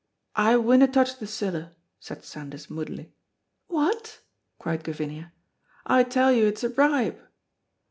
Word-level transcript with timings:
"I 0.35 0.57
winna 0.57 0.87
touch 0.87 1.19
the 1.19 1.27
siller," 1.27 1.75
said 1.99 2.23
Sandys, 2.25 2.71
moodily. 2.71 3.11
"What?" 3.67 4.21
cried 4.57 4.83
Gavinia. 4.83 5.31
"I 5.85 6.03
tell 6.05 6.31
you 6.31 6.47
it's 6.47 6.63
a 6.63 6.71
bribe." 6.71 7.19